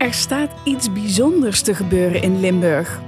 [0.00, 3.00] Er staat iets bijzonders te gebeuren in Limburg.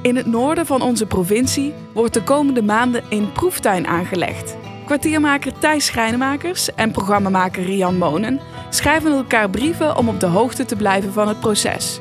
[0.00, 4.56] In het noorden van onze provincie wordt de komende maanden een proeftuin aangelegd.
[4.84, 8.40] Kwartiermaker Thijs Schrijnemakers en programmamaker Rian Monen
[8.70, 12.00] schrijven elkaar brieven om op de hoogte te blijven van het proces.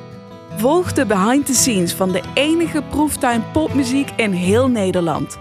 [0.55, 5.39] Volg de behind the scenes van de enige proeftuin popmuziek in heel Nederland.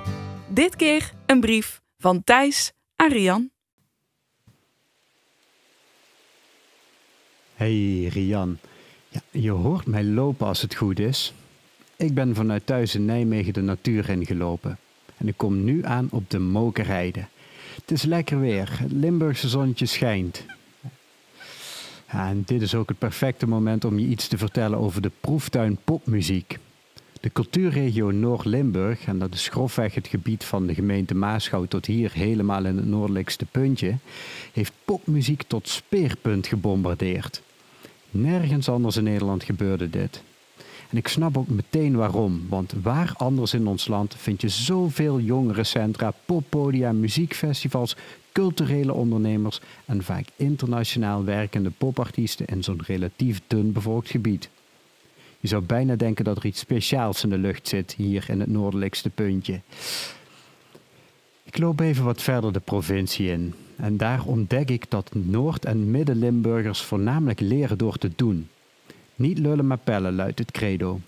[0.49, 3.51] Dit keer een brief van Thijs aan Rian.
[7.55, 8.59] Hey Rian,
[9.11, 11.33] ja, je hoort mij lopen als het goed is.
[11.97, 14.79] Ik ben vanuit thuis in Nijmegen de natuur ingelopen
[15.17, 17.25] en ik kom nu aan op de Mokerijde.
[17.75, 20.45] Het is lekker weer, het Limburgse zonnetje schijnt.
[22.07, 25.79] En dit is ook het perfecte moment om je iets te vertellen over de proeftuin
[25.85, 26.59] popmuziek.
[27.21, 32.13] De cultuurregio Noord-Limburg, en dat is grofweg het gebied van de gemeente Maasgouw tot hier
[32.13, 33.95] helemaal in het noordelijkste puntje,
[34.53, 37.43] heeft popmuziek tot speerpunt gebombardeerd.
[38.11, 40.23] Nergens anders in Nederland gebeurde dit.
[40.91, 45.21] En ik snap ook meteen waarom, want waar anders in ons land vind je zoveel
[45.21, 47.97] jongerencentra, poppodia, muziekfestivals,
[48.33, 54.49] culturele ondernemers en vaak internationaal werkende popartiesten in zo'n relatief dun bevolkt gebied.
[55.41, 58.51] Je zou bijna denken dat er iets speciaals in de lucht zit hier in het
[58.51, 59.61] noordelijkste puntje.
[61.43, 65.91] Ik loop even wat verder de provincie in en daar ontdek ik dat Noord- en
[65.91, 68.49] Midden-Limburgers voornamelijk leren door te doen.
[69.15, 71.01] Niet lullen maar pellen luidt het credo.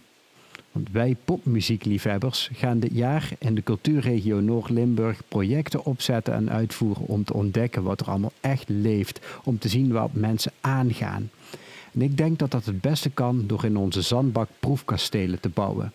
[0.73, 7.25] Want wij popmuziekliefhebbers gaan dit jaar in de cultuurregio Noord-Limburg projecten opzetten en uitvoeren om
[7.25, 11.31] te ontdekken wat er allemaal echt leeft, om te zien wat mensen aangaan.
[11.93, 15.93] En ik denk dat dat het beste kan door in onze zandbak proefkastelen te bouwen.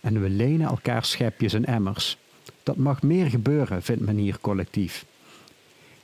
[0.00, 2.16] En we lenen elkaar schepjes en emmers.
[2.62, 5.04] Dat mag meer gebeuren, vindt men hier collectief.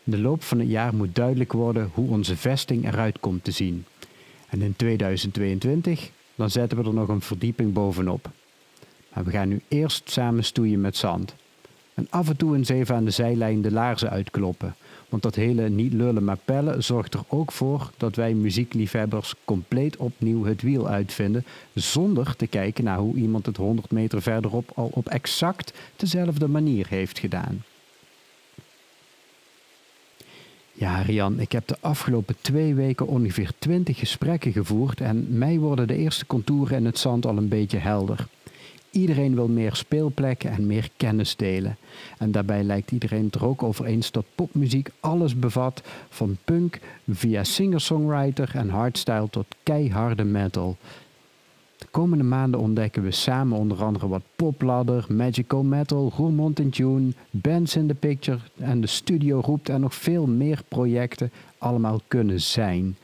[0.07, 3.51] In de loop van het jaar moet duidelijk worden hoe onze vesting eruit komt te
[3.51, 3.85] zien.
[4.49, 8.31] En in 2022, dan zetten we er nog een verdieping bovenop.
[9.13, 11.35] Maar we gaan nu eerst samen stoeien met zand.
[11.95, 14.75] En af en toe eens even aan de zijlijn de laarzen uitkloppen.
[15.09, 19.97] Want dat hele niet lullen maar pellen zorgt er ook voor dat wij muziekliefhebbers compleet
[19.97, 21.45] opnieuw het wiel uitvinden.
[21.75, 26.87] Zonder te kijken naar hoe iemand het 100 meter verderop al op exact dezelfde manier
[26.89, 27.63] heeft gedaan.
[30.79, 35.87] Ja, Rian, ik heb de afgelopen twee weken ongeveer twintig gesprekken gevoerd en mij worden
[35.87, 38.27] de eerste contouren in het zand al een beetje helder.
[38.91, 41.77] Iedereen wil meer speelplekken en meer kennis delen.
[42.19, 46.79] En daarbij lijkt iedereen het er ook over eens dat popmuziek alles bevat, van punk
[47.11, 50.77] via singer-songwriter en hardstyle tot keiharde metal.
[51.97, 57.13] De komende maanden ontdekken we samen onder andere wat popladder, magical metal, Roermond in Tune,
[57.31, 62.41] Bands in the Picture en de studio roept en nog veel meer projecten allemaal kunnen
[62.41, 62.97] zijn.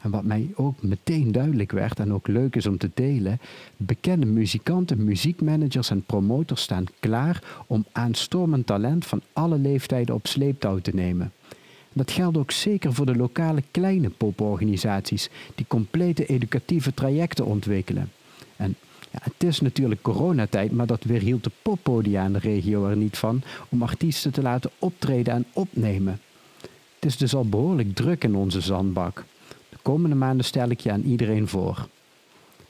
[0.00, 3.40] En wat mij ook meteen duidelijk werd en ook leuk is om te delen,
[3.76, 10.78] bekende muzikanten, muziekmanagers en promotors staan klaar om aanstormend talent van alle leeftijden op sleeptouw
[10.78, 11.32] te nemen.
[11.92, 18.10] Dat geldt ook zeker voor de lokale kleine poporganisaties die complete educatieve trajecten ontwikkelen.
[18.58, 18.74] En
[19.10, 23.18] ja, het is natuurlijk coronatijd, maar dat weerhield de poppodia in de regio er niet
[23.18, 26.20] van om artiesten te laten optreden en opnemen.
[26.94, 29.24] Het is dus al behoorlijk druk in onze zandbak.
[29.68, 31.88] De komende maanden stel ik je aan iedereen voor.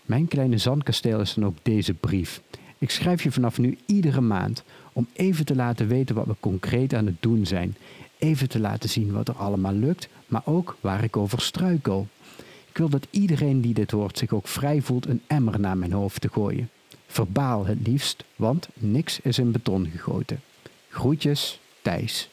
[0.03, 2.43] Mijn kleine zandkasteel is dan ook deze brief.
[2.78, 4.62] Ik schrijf je vanaf nu iedere maand
[4.93, 7.76] om even te laten weten wat we concreet aan het doen zijn
[8.19, 12.06] even te laten zien wat er allemaal lukt, maar ook waar ik over struikel.
[12.78, 15.93] Ik wil dat iedereen die dit hoort zich ook vrij voelt een emmer naar mijn
[15.93, 16.71] hoofd te gooien.
[17.06, 20.41] Verbaal het liefst, want niks is in beton gegoten.
[20.88, 22.28] Groetjes, Thijs.